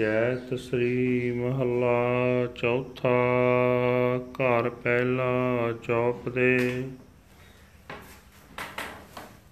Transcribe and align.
ਜੈਤ 0.00 0.54
ਸ੍ਰੀ 0.54 1.32
ਮਹੱਲਾ 1.32 2.46
ਚੌਥਾ, 2.54 3.08
ਘਰ 4.18 4.70
ਪਹਿਲਾ 4.70 5.32
ਚੌਪ 5.82 6.28
ਦੇ। 6.28 6.84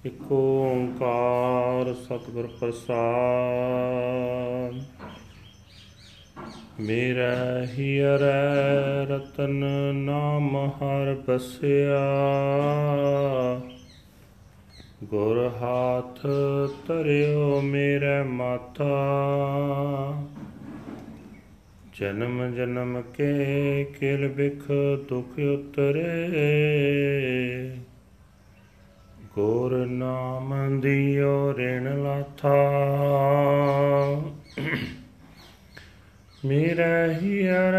ਇਕ 0.06 0.32
ਓੰਕਾਰ 0.32 1.94
ਸਤਿਗੁਰ 1.94 2.50
ਪ੍ਰਸਾਦ। 2.60 4.84
ਮੇਰਾ 6.80 7.66
ਹੀਰੈ 7.78 9.06
ਰਤਨ 9.06 9.64
ਨਾਮ 9.94 10.56
ਹਰ 10.56 11.22
ਬਸਿਆ। 11.28 12.00
ਗੁਰ 15.04 15.50
ਹਾਥ 15.60 16.26
ਧਰਿਓ 16.88 17.60
ਮੇਰੇ 17.60 18.22
ਮਾਤਾ। 18.22 19.04
ਜਨਮ 22.00 22.54
ਜਨਮ 22.54 23.02
ਕੇ 23.02 23.34
ਕਿਲ 24.00 24.28
ਬਿਖ 24.28 24.66
ਦੁਖ 25.08 25.38
ਉਤਰੇ। 25.38 26.16
ਗੁਰ 29.34 29.86
ਨਾਮ 29.86 30.80
ਦਿਓ 30.80 31.54
ਰਿਣ 31.56 32.02
ਲਾਥਾ। 32.02 32.54
ਮੇਰਾ 36.44 37.12
ਹੀਰ 37.22 37.72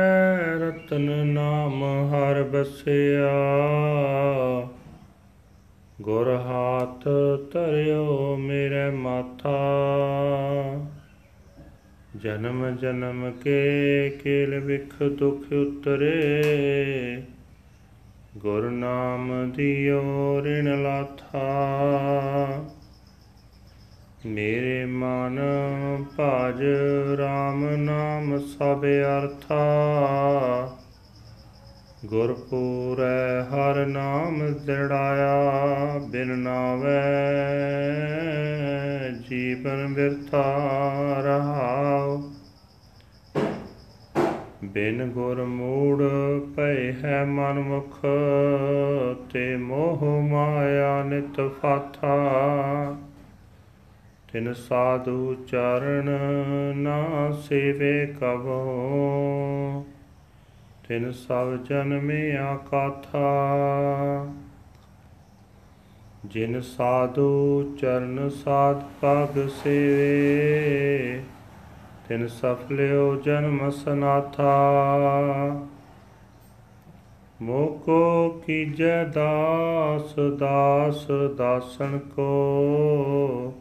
ਰਤਨ 0.62 1.28
ਨਾਮ 1.28 1.84
ਹਰ 1.84 2.44
ਬਸਿਆ। 2.44 3.32
ਗੁਰ 6.02 6.36
ਹਾਥ 6.36 7.04
ਧਰਿਓ 7.52 8.36
ਮੇਰੇ 8.36 8.90
ਮਾਥਾ। 8.90 9.60
ਜਨਮ 12.24 12.76
ਜਨਮ 12.76 13.32
ਕੇ 13.32 14.10
ਕੇਲ 14.24 14.60
ਵਿਖ 14.60 15.04
ਦੁਖ 15.04 15.54
ਉਤਰੇ। 15.54 16.44
ਗੁਰ 18.38 18.70
ਨਾਮ 18.70 19.52
ਦਿਓ 19.52 20.42
ਰਿਣ 20.44 20.84
ਲਾਥਾ। 20.84 21.50
ਮੇਰੇ 24.26 24.86
ਮਨ 24.86 25.40
ਭਾਜ 26.18 26.64
RAM 27.16 27.78
ਨਾਮ 27.78 28.38
ਸਭ 28.38 28.86
ਅਰਥਾ। 28.86 29.66
ਗੁਰਪੂਰੈ 32.06 33.44
ਹਰ 33.44 33.86
ਨਾਮ 33.86 34.54
ਦਿੜਾਇਆ 34.66 35.40
ਬਿਨ 36.12 36.28
ਨਾਵੇ। 36.28 37.00
ਜੀਵਨ 39.30 39.94
ਵਿਰਥਾ 39.94 40.58
ਰਹਾਉ। 41.20 42.22
ਬਿਨ 44.64 45.06
ਗੁਰ 45.06 45.46
ਮੂੜ 45.46 46.04
ਪਏ 46.56 46.94
ਹੈ 46.94 47.26
ਮਨ 47.26 47.60
ਮੁਖ 47.60 48.00
ਤੇ 49.34 49.56
ਮੋਹ 49.56 50.22
ਮਾਇਆ 50.22 51.04
ਨਿਤ 51.04 51.50
ਫਾਥਾ। 51.62 52.18
ਤਿਨ 54.34 54.54
ਸਾਧੂ 54.54 55.36
ਚਰਨ 55.48 56.10
ਨਾ 56.78 57.32
ਸੇਵੇ 57.32 58.06
ਕਬੋ। 58.06 59.86
ਤਿਨ 60.88 61.12
ਸਭ 61.12 61.56
ਜਨਮਿਆ 61.56 62.58
ਕਾਥਾ। 62.72 63.28
ਜਿਨ 66.26 66.62
ਸਾਧੂ 66.62 67.64
ਚਰਨ 67.82 68.30
ਸਾਧ 68.30 68.84
ਪਗ 69.02 69.48
ਸੇਵੇ, 69.48 71.22
ਤਿਨ 72.08 72.28
ਸਫਲਿਓ 72.28 73.16
ਜਨਮ 73.16 73.70
ਸਨਾਥਾ। 73.70 74.54
ਮੋਕੋ 77.42 78.30
ਕੀਜੈ 78.30 79.04
ਦਾਸ 79.04 80.16
ਦਾਸ 80.38 81.08
ਦਾਸਨ 81.38 82.00
ਕੋ। 82.16 83.54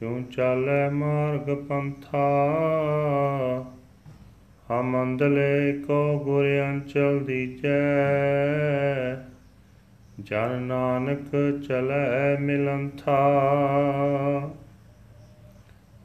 ਕਿਉ 0.01 0.23
ਚਾਲੈ 0.23 0.91
ਮਾਰਗ 0.91 1.55
ਪੰਥਾ? 1.57 2.45
ਹਮ 4.71 5.03
ਅੰਦਲੇ 5.03 5.83
ਕੋ 5.87 6.19
ਗੁਰ 6.25 6.45
ਅੰਚਲ 6.61 7.25
ਦੀਜੈ। 7.25 7.69
ਜਨ 10.21 10.63
ਨਾਨਕ 10.63 11.61
ਚਲੈ 11.69 12.39
ਮਿਲੰਥਾ। 12.41 13.19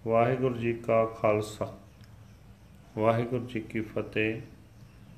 ਵਾਹਿਗੁਰੂ 0.07 0.55
ਜੀ 0.55 0.73
ਕਾ 0.73 1.05
ਖਾਲਸਾ। 1.05 1.77
ਵਾਹਿਗੁਰੂ 2.97 3.45
ਜੀ 3.45 3.59
ਕੀ 3.59 3.81
ਫਤਿਹ। 3.81 4.41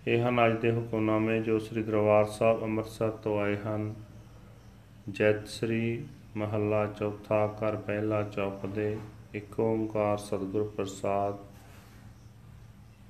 ਇਹ 0.07 0.29
ਹਨ 0.29 0.47
ਅੱਜ 0.47 0.61
ਦੇ 0.61 0.71
ਹੁਕਮਨਾਮੇ 0.71 1.41
ਜੋ 1.41 1.59
ਸ੍ਰੀ 1.59 1.83
ਦਰਬਾਰ 1.83 2.25
ਸਾਹਿਬ 2.25 2.61
ਅੰਮ੍ਰਿਤਸਰ 2.61 3.09
ਤੋਂ 3.09 3.41
ਆਏ 3.41 3.57
ਹਨ। 3.57 3.93
ਜੈਤ 5.09 5.47
ਸ੍ਰੀ 5.47 6.03
ਮਹੱਲਾ 6.37 6.85
ਚੌਥਾ 6.85 7.47
ਘਰ 7.47 7.75
ਪਹਿਲਾ 7.75 8.23
ਚੌਪ 8.23 8.65
ਦੇ 8.65 8.97
ਇੱਕ 9.33 9.59
ਓੰਕਾਰ 9.59 10.17
ਸਤਿਗੁਰ 10.17 10.73
ਪ੍ਰਸਾਦ 10.77 11.50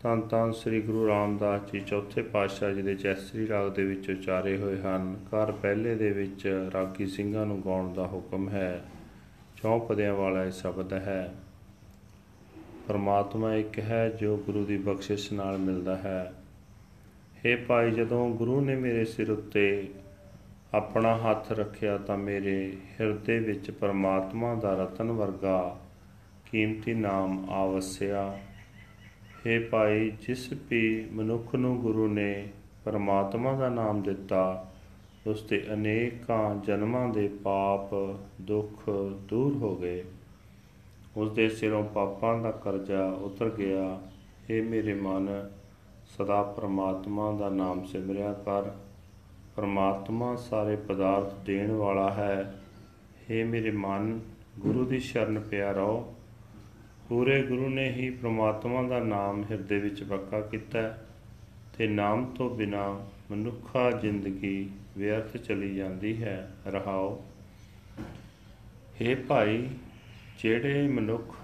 ਧੰਨ 0.04 0.22
ਧੰਨ 0.22 0.52
ਸ੍ਰੀ 0.52 0.82
ਗੁਰੂ 0.82 1.08
ਰਾਮਦਾਸ 1.08 1.62
ਜੀ 1.72 1.80
ਚੌਥੇ 1.80 2.22
ਪਾਤਸ਼ਾਹ 2.22 2.72
ਜੀ 2.72 2.82
ਦੇ 2.82 2.96
ਜੈਸਰੀ 2.96 3.48
ਰਾਗ 3.48 3.72
ਦੇ 3.72 3.84
ਵਿੱਚ 3.84 4.10
ਉਚਾਰੇ 4.10 4.58
ਹੋਏ 4.58 4.82
ਹਨ। 4.82 5.20
ਘਰ 5.28 5.52
ਪਹਿਲੇ 5.52 5.96
ਦੇ 5.96 6.12
ਵਿੱਚ 6.12 6.70
ਰਾਗੀ 6.74 7.08
ਸਿੰਘਾਂ 7.08 7.46
ਨੂੰ 7.46 7.62
ਗਾਉਣ 7.66 7.94
ਦਾ 7.94 8.08
ਹੁਕਮ 8.08 8.50
ਹੈ। 8.50 8.84
ਚੌਂ 9.64 9.80
ਪਦਿਆਂ 9.80 10.14
ਵਾਲਾ 10.14 10.46
ਇਹ 10.46 10.52
ਸ਼ਬਦ 10.52 10.94
ਹੈ। 10.94 11.36
ਪਰਮਾਤਮਾ 12.88 13.56
ਇੱਕ 13.56 13.80
ਹੈ 13.80 14.10
ਜੋ 14.10 14.38
ਗੁਰੂ 14.38 14.66
ਦੀ 14.66 14.78
ਬਖਸ਼ਿਸ਼ 14.78 15.34
ਨਾਲ 15.34 15.58
ਮਿਲਦਾ 15.58 15.96
ਹੈ। 15.96 16.34
हे 17.38 17.60
ਭਾਈ, 17.68 17.92
ਜਦੋਂ 17.92 18.30
ਗੁਰੂ 18.30 18.62
ਨੇ 18.62 18.76
ਮੇਰੇ 18.76 19.06
ਸਿਰ 19.06 19.32
ਉੱਤੇ 19.32 19.88
ਆਪਣਾ 20.74 21.18
ਹੱਥ 21.18 21.52
ਰੱਖਿਆ 21.52 21.98
ਤਾਂ 21.98 22.18
ਮੇਰੇ 22.18 22.78
ਹਿਰਦੇ 23.02 23.40
ਵਿੱਚ 23.40 23.72
ਪਰਮਾਤਮਾ 23.72 24.56
ਦਾ 24.56 24.84
ਰਤਨ 24.84 25.12
ਵਰਗਾ 25.12 25.80
ਕੀਮਤੀ 26.52 26.94
ਨਾਮ 26.94 27.50
ਆਵਸਿਆ। 27.50 28.40
हे 29.47 29.59
ਭਾਈ 29.71 30.11
ਜਿਸ 30.21 30.49
ਵੀ 30.71 31.09
ਮਨੁੱਖ 31.13 31.55
ਨੂੰ 31.55 31.77
ਗੁਰੂ 31.81 32.07
ਨੇ 32.09 32.49
ਪਰਮਾਤਮਾ 32.85 33.53
ਦਾ 33.53 33.69
ਨਾਮ 33.69 34.03
ਦਿੱਤਾ 34.03 34.43
ਉਸ 35.27 35.43
ਦੇ 35.43 35.63
ਅਨੇਕਾਂ 35.73 36.55
ਜਨਮਾਂ 36.57 37.09
ਦੇ 37.09 37.29
ਪਾਪ 37.45 37.95
ਦੁੱਖ 38.43 38.89
ਦੂਰ 39.29 39.57
ਹੋ 39.57 39.75
ਗਏ 39.77 40.05
ਉਸ 41.17 41.31
ਦੇ 41.31 41.49
ਸਿਰੋਂ 41.49 41.83
ਪਾਪਾਂ 41.85 42.37
ਦਾ 42.39 42.51
ਕਰਜ਼ਾ 42.65 43.07
ਉਤਰ 43.23 43.51
ਗਿਆ 43.51 43.85
हे 44.43 44.63
ਮੇਰੇ 44.65 44.95
ਮਨ 44.95 45.29
ਸਦਾ 46.09 46.43
ਪਰਮਾਤਮਾ 46.57 47.31
ਦਾ 47.33 47.49
ਨਾਮ 47.51 47.85
ਸਿਮਰਿਆ 47.85 48.33
ਕਰ 48.47 48.71
ਪਰਮਾਤਮਾ 49.57 50.35
ਸਾਰੇ 50.41 50.77
ਪਦਾਰਥ 50.87 51.35
ਦੇਣ 51.45 51.73
ਵਾਲਾ 51.73 52.11
ਹੈ 52.11 52.35
हे 53.23 53.45
ਮੇਰੇ 53.47 53.71
ਮਨ 53.71 54.19
ਗੁਰੂ 54.59 54.85
ਦੀ 54.85 54.99
ਸ਼ਰਨ 55.01 55.39
ਪਿਆ 55.41 55.73
ਰਹੋ 55.73 56.05
ਪੂਰੇ 57.12 57.44
ਗੁਰੂ 57.44 57.70
ਨੇ 57.70 57.92
ਹੀ 57.92 58.10
ਪ੍ਰਮਾਤਮਾ 58.10 58.84
ਦਾ 58.84 59.00
ਨਾਮ 59.00 59.44
ਹਿਰਦੇ 59.44 59.80
ਵਿੱਚ 59.80 60.04
ਪੱਕਾ 60.04 60.42
ਕੀਤਾ 60.42 60.82
ਹੈ 60.82 61.08
ਤੇ 61.78 61.88
ਨਾਮ 61.88 62.26
ਤੋਂ 62.26 62.56
ਬਿਨਾ 62.56 63.06
ਮਨੁੱਖਾ 63.32 63.92
ਜ਼ਿੰਦਗੀ 63.92 64.70
ਵਿਅਰਥ 64.98 65.38
ਚਲੀ 65.38 65.76
ਜਾਂਦੀ 65.76 66.24
ਹੈ। 66.24 66.52
ਰਹਾਓ। 66.68 67.24
हे 69.02 69.18
ਭਾਈ, 69.28 69.68
ਜਿਹੜੇ 70.40 70.88
ਮਨੁੱਖ 70.88 71.36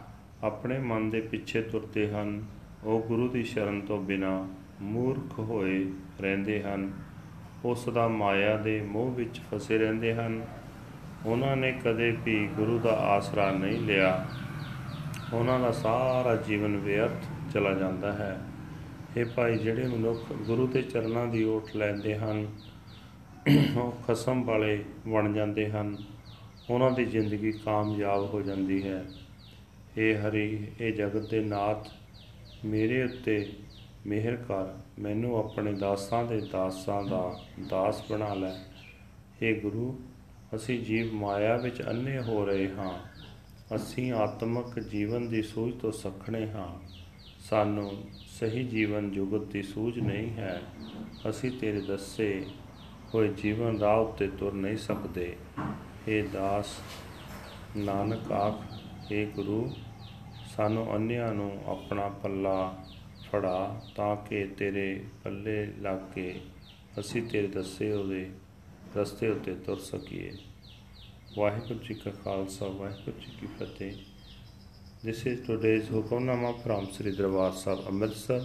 ਆਪਣੇ 0.43 0.79
ਮਨ 0.79 1.09
ਦੇ 1.09 1.21
ਪਿੱਛੇ 1.21 1.61
ਤੁਰਦੇ 1.61 2.11
ਹਨ, 2.11 2.45
ਉਹ 2.83 3.01
ਗੁਰੂ 3.01 3.27
ਦੀ 3.27 3.43
ਸ਼ਰਨ 3.43 3.81
ਤੋਂ 3.81 4.03
ਬਿਨਾ 4.03 4.47
ਮੂਰਖ 4.81 5.39
ਹੋਏ 5.39 5.91
ਰਹਿੰਦੇ 6.21 6.63
ਹਨ। 6.63 6.93
ਉਹ 7.65 7.75
ਸਦਾ 7.75 8.07
ਮਾਇਆ 8.07 8.57
ਦੇ 8.57 8.81
ਮੋਹ 8.81 9.11
ਵਿੱਚ 9.11 9.41
ਫਸੇ 9.53 9.77
ਰਹਿੰਦੇ 9.77 10.13
ਹਨ। 10.13 10.45
ਉਹਨਾਂ 11.25 11.55
ਨੇ 11.55 11.71
ਕਦੇ 11.71 12.17
ਵੀ 12.25 12.47
ਗੁਰੂ 12.47 12.79
ਦਾ 12.79 12.93
ਆਸਰਾ 12.93 13.51
ਨਹੀਂ 13.51 13.81
ਲਿਆ। 13.81 14.27
ਉਹਨਾਂ 15.33 15.59
ਦਾ 15.59 15.71
ਸਾਰਾ 15.71 16.35
ਜੀਵਨ 16.35 16.77
ਵਿਅਰਥ 16.77 17.51
ਚਲਾ 17.53 17.73
ਜਾਂਦਾ 17.73 18.11
ਹੈ। 18.11 18.41
ਇਹ 19.17 19.25
ਭਾਈ, 19.25 19.57
ਜਿਹੜੇ 19.57 19.87
ਮਨੁੱਖ 19.87 20.33
ਗੁਰੂ 20.33 20.67
ਦੇ 20.67 20.81
ਚਰਨਾਂ 20.81 21.27
ਦੀ 21.27 21.43
ਓਟ 21.43 21.75
ਲੈਂਦੇ 21.75 22.17
ਹਨ, 22.17 22.47
ਉਹ 23.77 23.91
ਖਸਮ 24.07 24.43
ਵਾਲੇ 24.43 24.85
ਬਣ 25.07 25.33
ਜਾਂਦੇ 25.33 25.69
ਹਨ। 25.69 25.97
ਉਹਨਾਂ 26.69 26.91
ਦੀ 26.91 27.05
ਜ਼ਿੰਦਗੀ 27.05 27.51
ਕਾਮਯਾਬ 27.51 28.33
ਹੋ 28.33 28.41
ਜਾਂਦੀ 28.41 28.87
ਹੈ। 28.87 29.05
ਇਹ 29.97 30.29
ਹਰੀ 30.29 30.67
ਇਹ 30.81 30.93
ਜਗਤ 30.93 31.29
ਦੇ 31.29 31.39
ਨਾਥ, 31.39 31.87
ਮੇਰੇ 32.65 33.03
ਉੱਤੇ 33.03 33.53
ਮਿਹਰ 34.07 34.35
ਕਰ। 34.35 34.77
ਮੈਨੂੰ 34.99 35.39
ਆਪਣੇ 35.39 35.73
ਦਾਸਾਂ 35.73 36.23
ਦੇ 36.23 36.41
ਦਾਸਾਂ 36.51 37.03
ਦਾ 37.03 37.39
ਦਾਸ 37.69 38.11
ਬਣਾ 38.11 38.33
ਲੈ। 38.33 38.53
ਇਹ 39.41 39.61
ਗੁਰੂ, 39.61 39.99
ਅਸੀਂ 40.55 40.79
ਜੀਵ 40.79 41.13
ਮਾਇਆ 41.13 41.57
ਵਿੱਚ 41.57 41.87
ਅੰਨੇ 41.87 42.19
ਹੋ 42.19 42.45
ਰਹੇ 42.45 42.69
ਹਾਂ। 42.69 43.06
ਅਸੀਂ 43.75 44.13
ਆਤਮਿਕ 44.13 44.79
ਜੀਵਨ 44.79 45.29
ਦੀ 45.29 45.41
ਸੂਝ 45.41 45.73
ਤੋਂ 45.81 45.91
ਸਖਣੇ 45.91 46.51
ਹਾਂ। 46.51 46.87
ਸਾਨੂੰ 47.39 48.09
ਸਹੀ 48.27 48.63
ਜੀਵਨ 48.63 49.11
ਜੁਗਤ 49.11 49.51
ਦੀ 49.51 49.63
ਸੂਝ 49.63 49.99
ਨਹੀਂ 49.99 50.29
ਹੈ। 50.29 50.61
ਅਸੀਂ 51.29 51.51
ਤੇਰੇ 51.51 51.81
ਦੱਸੇ 51.81 52.45
ਹੋਏ 53.13 53.27
ਜੀਵਨ 53.27 53.79
ਰਾਹ 53.79 53.97
ਉੱਤੇ 53.97 54.27
ਤੁਰ 54.27 54.53
ਨਹੀਂ 54.53 54.77
ਸਕਦੇ। 54.77 55.35
ਇਹ 56.07 56.23
ਦਾਸ, 56.33 56.65
ਨਾਨਕ 57.77 58.31
ਆਖ 58.31 58.61
ਇਹ 59.11 59.27
ਗੁਰੂ, 59.27 59.75
ਸਾਨੂੰ 60.55 60.95
ਅੰਨਿਆਂ 60.95 61.33
ਨੂੰ 61.33 61.63
ਆਪਣਾ 61.65 62.09
ਪੱਲਾ 62.09 62.85
ਫੜਾ 63.31 63.81
ਤਾਂ 63.95 64.15
ਕਿ 64.15 64.45
ਤੇਰੇ 64.45 65.05
ਪੱਲੇ 65.23 65.65
ਲੱਗ 65.65 65.99
ਕੇ 66.15 66.41
ਅਸੀਂ 66.99 67.23
ਤੇਰੇ 67.23 67.47
ਦੱਸੇ 67.47 67.91
ਉਹਦੇ 67.91 68.29
ਰਸਤੇ 68.97 69.29
ਉੱਤੇ 69.29 69.55
ਤੁਰ 69.55 69.77
ਸਕੀਏ। 69.77 70.31
ਵਾਹਿਗੁਰੂ 71.37 71.79
ਜੀ 71.83 71.93
ਕਾ 71.93 72.11
ਖਾਲਸਾ 72.23 72.67
ਵਾਹਿਗੁਰੂ 72.77 73.19
ਜੀ 73.21 73.31
ਕੀ 73.39 73.47
ਫਤਿਹ 73.57 73.97
This 75.07 75.19
is 75.31 75.41
today's 75.47 75.89
Hukamnama 75.95 76.49
from 76.61 76.85
Sri 76.93 77.11
Darbar 77.17 77.49
Sahib 77.57 77.89
Amritsar 77.89 78.37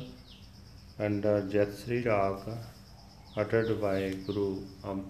under 1.06 1.32
Jatsri 1.54 2.00
Rag 2.06 2.42
uttered 3.42 3.70
by 3.84 3.94
Guru 4.26 4.44
um, 4.84 5.00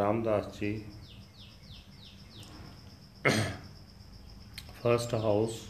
Ramdas 0.00 0.48
Ji. 0.56 0.70
First 4.82 5.14
house, 5.26 5.60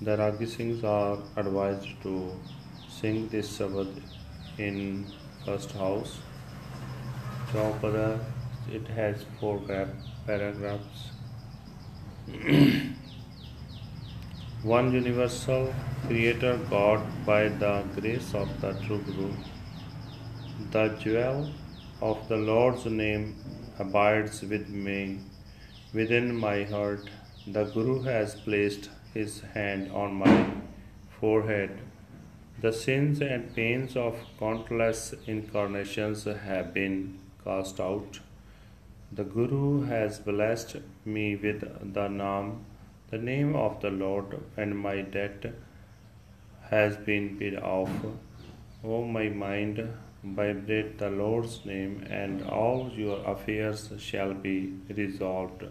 the 0.00 0.16
Ragi 0.22 0.50
Singhs 0.54 0.86
are 0.92 1.18
advised 1.44 1.90
to 2.04 2.14
sing 3.00 3.20
this 3.34 3.52
Sabad 3.58 4.00
in 4.68 4.80
first 5.44 5.76
house. 5.82 6.14
Chaupada, 7.52 8.08
it 8.80 8.94
has 9.00 9.28
four 9.40 9.58
paragraphs. 10.26 11.10
one 14.62 14.92
universal 14.92 15.72
creator 16.06 16.58
God 16.68 17.00
by 17.24 17.48
the 17.48 17.82
grace 17.94 18.34
of 18.34 18.48
the 18.60 18.72
true 18.84 18.98
Guru. 18.98 19.32
The 20.70 20.88
jewel 21.00 21.50
of 22.02 22.28
the 22.28 22.36
Lord's 22.36 22.84
name 22.84 23.36
abides 23.78 24.42
with 24.42 24.68
me 24.68 25.20
within 25.94 26.34
my 26.34 26.64
heart. 26.64 27.08
The 27.46 27.64
Guru 27.64 28.02
has 28.02 28.34
placed 28.34 28.90
his 29.14 29.40
hand 29.54 29.90
on 29.92 30.14
my 30.14 30.50
forehead. 31.18 31.78
The 32.60 32.72
sins 32.72 33.22
and 33.22 33.54
pains 33.54 33.96
of 33.96 34.18
countless 34.38 35.14
incarnations 35.26 36.24
have 36.24 36.74
been 36.74 37.18
cast 37.42 37.80
out. 37.80 38.20
The 39.12 39.24
Guru 39.24 39.82
has 39.86 40.20
blessed 40.20 40.76
me 41.04 41.34
with 41.34 41.60
the 41.60 42.08
Naam 42.08 42.60
the 43.10 43.18
name 43.18 43.56
of 43.56 43.80
the 43.80 43.90
Lord 43.90 44.40
and 44.56 44.78
my 44.78 45.00
debt 45.00 45.52
has 46.70 46.96
been 46.96 47.36
paid 47.36 47.56
off. 47.56 47.90
O 48.84 49.02
my 49.04 49.28
mind, 49.28 49.82
vibrate 50.22 50.96
the 50.98 51.10
Lord's 51.10 51.64
name, 51.66 52.06
and 52.08 52.44
all 52.44 52.88
your 52.94 53.18
affairs 53.24 53.92
shall 53.98 54.32
be 54.32 54.74
resolved. 54.88 55.64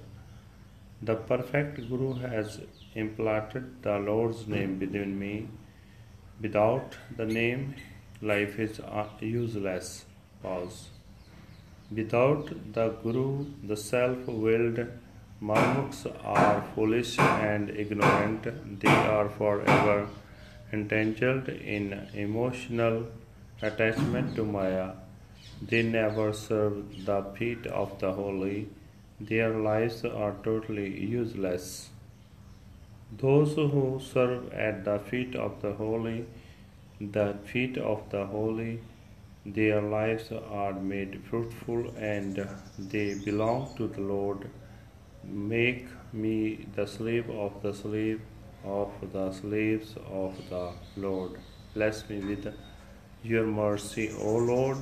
The 1.01 1.15
perfect 1.15 1.77
Guru 1.87 2.13
has 2.15 2.59
implanted 2.93 3.81
the 3.83 3.97
Lord's 3.99 4.47
name 4.47 4.79
within 4.79 5.17
me. 5.17 5.47
Without 6.41 6.97
the 7.15 7.25
name, 7.25 7.75
life 8.21 8.59
is 8.59 8.81
useless. 9.21 10.05
Pause. 10.43 10.98
Without 11.91 12.73
the 12.73 12.89
Guru, 13.03 13.45
the 13.63 13.75
self 13.75 14.27
willed 14.27 14.87
Marmuks 15.41 16.05
are 16.23 16.63
foolish 16.75 17.17
and 17.17 17.69
ignorant. 17.69 18.43
They 18.79 18.89
are 18.89 19.29
forever 19.29 20.07
entangled 20.71 21.47
in 21.49 21.93
emotional 22.13 23.07
attachment 23.61 24.35
to 24.35 24.43
Maya. 24.43 24.91
They 25.61 25.81
never 25.81 26.31
serve 26.33 27.05
the 27.05 27.23
feet 27.37 27.65
of 27.67 27.97
the 27.99 28.11
holy. 28.11 28.67
Their 29.19 29.49
lives 29.57 30.03
are 30.05 30.35
totally 30.43 30.89
useless. 30.99 31.89
Those 33.17 33.55
who 33.55 33.99
serve 33.99 34.53
at 34.53 34.85
the 34.85 34.99
feet 34.99 35.35
of 35.35 35.61
the 35.61 35.73
holy, 35.73 36.25
the 37.01 37.35
feet 37.45 37.77
of 37.77 38.09
the 38.11 38.25
holy, 38.27 38.79
their 39.45 39.81
lives 39.81 40.31
are 40.31 40.73
made 40.73 41.21
fruitful 41.29 41.91
and 41.97 42.47
they 42.77 43.15
belong 43.25 43.73
to 43.77 43.87
the 43.87 44.01
Lord. 44.01 44.49
Make 45.23 45.87
me 46.13 46.67
the 46.75 46.87
slave 46.87 47.29
of 47.29 47.61
the 47.61 47.73
slave 47.73 48.21
of 48.63 48.91
the 49.13 49.31
slaves 49.31 49.95
of 50.11 50.35
the 50.49 50.73
Lord. 50.97 51.39
Bless 51.73 52.09
me 52.09 52.19
with 52.19 52.53
your 53.23 53.45
mercy, 53.45 54.11
O 54.19 54.35
Lord 54.37 54.77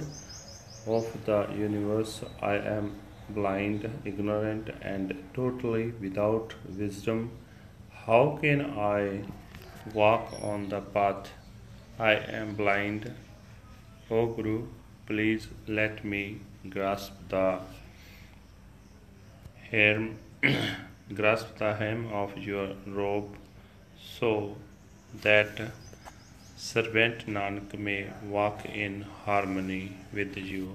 of 0.88 1.06
the 1.25 1.48
universe. 1.56 2.21
I 2.42 2.56
am 2.56 2.95
blind, 3.30 3.89
ignorant, 4.06 4.69
and 4.81 5.13
totally 5.33 5.92
without 6.01 6.53
wisdom. 6.77 7.31
How 8.06 8.39
can 8.42 8.62
I 8.62 9.24
walk 9.94 10.34
on 10.41 10.70
the 10.70 10.81
path? 10.81 11.29
I 12.00 12.13
am 12.13 12.55
blind. 12.55 13.12
O 14.11 14.26
Guru, 14.26 14.66
please 15.06 15.49
let 15.66 16.04
me 16.04 16.40
grasp 16.68 17.12
the 17.28 17.59
hem 19.71 20.16
grasp 21.14 21.56
the 21.59 21.75
hem 21.75 22.06
of 22.12 22.37
your 22.38 22.68
robe 22.87 23.37
so 24.18 24.56
that 25.23 25.62
servant 26.56 27.26
Nanak 27.26 27.78
may 27.78 28.11
walk 28.28 28.64
in 28.66 29.04
harmony 29.26 29.85
with 30.12 30.37
you. 30.52 30.68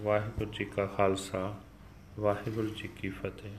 Waheguru 0.00 0.50
ji 0.50 0.64
ਕਾ 0.64 0.86
ਖਾਲਸਾ 0.86 1.60
ਵਾਹਿਗੁਰੂ 2.18 2.68
ਜੀ 2.68 2.88
ਕੀ 3.00 3.08
ਫਤਿਹ 3.08 3.50